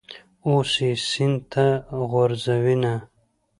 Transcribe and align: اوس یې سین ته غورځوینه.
اوس 0.47 0.69
یې 0.83 0.91
سین 1.09 1.33
ته 1.51 1.65
غورځوینه. 2.09 2.93